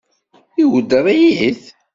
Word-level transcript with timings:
Iweddeṛ-it? 0.61 1.63